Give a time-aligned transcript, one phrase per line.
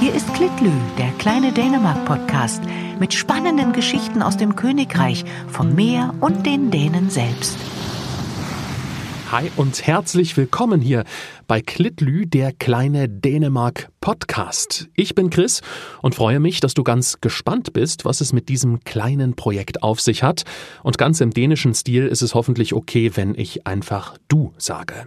[0.00, 2.60] Hier ist Klitlü, der kleine Dänemark-Podcast
[2.98, 7.56] mit spannenden Geschichten aus dem Königreich, vom Meer und den Dänen selbst.
[9.30, 11.04] Hi und herzlich willkommen hier
[11.46, 14.88] bei Klitlü, der kleine Dänemark Podcast.
[14.94, 15.60] Ich bin Chris
[16.02, 20.00] und freue mich, dass du ganz gespannt bist, was es mit diesem kleinen Projekt auf
[20.00, 20.42] sich hat.
[20.82, 25.06] Und ganz im dänischen Stil ist es hoffentlich okay, wenn ich einfach du sage.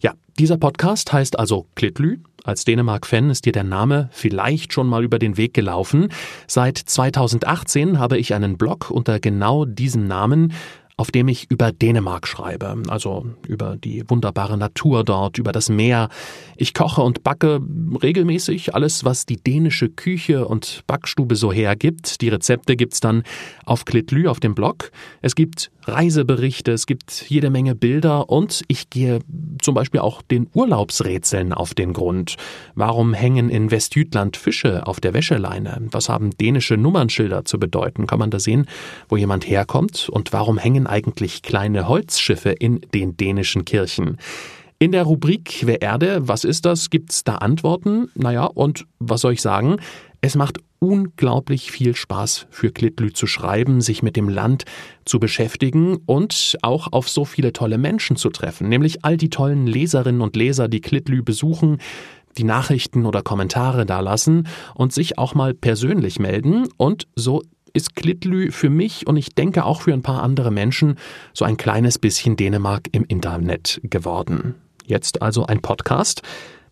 [0.00, 2.18] Ja, dieser Podcast heißt also Klitlü.
[2.44, 6.08] Als Dänemark-Fan ist dir der Name vielleicht schon mal über den Weg gelaufen.
[6.46, 10.52] Seit 2018 habe ich einen Blog unter genau diesem Namen
[10.96, 16.08] auf dem ich über Dänemark schreibe, also über die wunderbare Natur dort, über das Meer.
[16.56, 17.60] Ich koche und backe
[18.02, 22.20] regelmäßig alles, was die dänische Küche und Backstube so hergibt.
[22.20, 23.24] Die Rezepte gibt's dann
[23.64, 24.92] auf Klitlü auf dem Blog.
[25.20, 29.20] Es gibt Reiseberichte, es gibt jede Menge Bilder und ich gehe
[29.60, 32.36] zum Beispiel auch den Urlaubsrätseln auf den Grund.
[32.74, 35.78] Warum hängen in Westjütland Fische auf der Wäscheleine?
[35.90, 38.06] Was haben dänische Nummernschilder zu bedeuten?
[38.06, 38.66] Kann man da sehen,
[39.08, 40.08] wo jemand herkommt?
[40.08, 44.18] Und warum hängen eigentlich kleine Holzschiffe in den dänischen Kirchen?
[44.78, 46.90] In der Rubrik Wer Erde, was ist das?
[46.90, 48.10] Gibt's da Antworten?
[48.14, 49.76] Naja, und was soll ich sagen?
[50.24, 54.64] Es macht unglaublich viel Spaß für Klitlü zu schreiben, sich mit dem Land
[55.04, 59.66] zu beschäftigen und auch auf so viele tolle Menschen zu treffen, nämlich all die tollen
[59.66, 61.76] Leserinnen und Leser, die Klitlü besuchen,
[62.38, 67.42] die Nachrichten oder Kommentare dalassen und sich auch mal persönlich melden und so
[67.74, 70.96] ist Klitlü für mich und ich denke auch für ein paar andere Menschen
[71.34, 74.54] so ein kleines bisschen Dänemark im Internet geworden.
[74.86, 76.22] Jetzt also ein Podcast.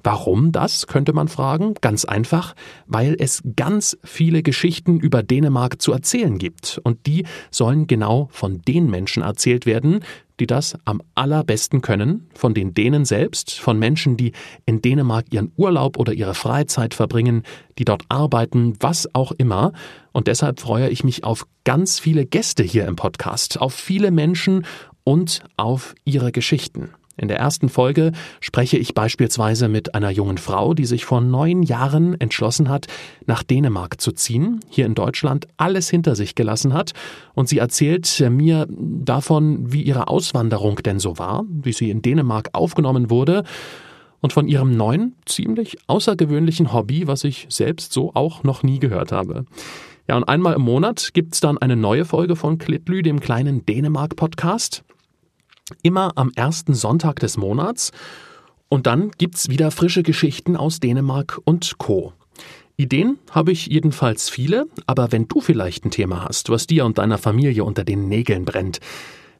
[0.04, 1.74] Warum das, könnte man fragen?
[1.80, 2.54] Ganz einfach,
[2.86, 6.80] weil es ganz viele Geschichten über Dänemark zu erzählen gibt.
[6.82, 10.00] Und die sollen genau von den Menschen erzählt werden,
[10.40, 14.32] die das am allerbesten können, von den Dänen selbst, von Menschen, die
[14.66, 17.44] in Dänemark ihren Urlaub oder ihre Freizeit verbringen,
[17.78, 19.72] die dort arbeiten, was auch immer.
[20.10, 24.66] Und deshalb freue ich mich auf ganz viele Gäste hier im Podcast, auf viele Menschen
[25.04, 26.90] und auf ihre Geschichten.
[27.16, 31.62] In der ersten Folge spreche ich beispielsweise mit einer jungen Frau, die sich vor neun
[31.62, 32.86] Jahren entschlossen hat,
[33.26, 36.92] nach Dänemark zu ziehen, hier in Deutschland alles hinter sich gelassen hat.
[37.34, 42.48] Und sie erzählt mir davon, wie ihre Auswanderung denn so war, wie sie in Dänemark
[42.52, 43.44] aufgenommen wurde.
[44.20, 49.12] Und von ihrem neuen, ziemlich außergewöhnlichen Hobby, was ich selbst so auch noch nie gehört
[49.12, 49.44] habe.
[50.08, 54.84] Ja, und einmal im Monat gibt's dann eine neue Folge von Klitlü, dem kleinen Dänemark-Podcast
[55.82, 57.92] immer am ersten Sonntag des Monats.
[58.68, 62.12] Und dann gibt's wieder frische Geschichten aus Dänemark und Co.
[62.76, 66.98] Ideen habe ich jedenfalls viele, aber wenn du vielleicht ein Thema hast, was dir und
[66.98, 68.80] deiner Familie unter den Nägeln brennt,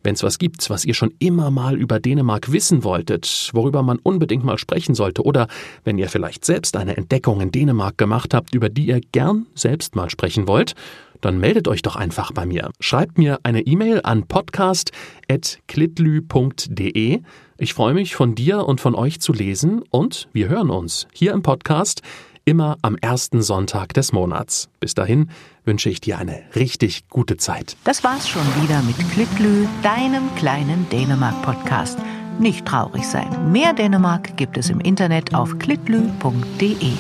[0.03, 3.99] wenn es was gibt, was ihr schon immer mal über Dänemark wissen wolltet, worüber man
[3.99, 5.49] unbedingt mal sprechen sollte, oder
[5.85, 9.97] wenn ihr vielleicht selbst eine Entdeckung in Dänemark gemacht habt, über die ihr gern selbst
[9.97, 10.75] mal sprechen wollt,
[11.23, 12.71] dann meldet euch doch einfach bei mir.
[12.81, 17.23] Schreibt mir eine E-Mail an podcast.klitlü.de.
[17.59, 21.33] Ich freue mich, von dir und von euch zu lesen und wir hören uns hier
[21.33, 22.03] im Podcast
[22.45, 24.69] immer am ersten Sonntag des Monats.
[24.81, 25.31] Bis dahin
[25.65, 27.77] wünsche ich dir eine richtig gute Zeit.
[27.85, 31.99] Das war's schon wieder mit Klitlü, deinem kleinen Dänemark-Podcast.
[32.39, 33.53] Nicht traurig sein.
[33.53, 36.93] Mehr Dänemark gibt es im Internet auf klitlü.de.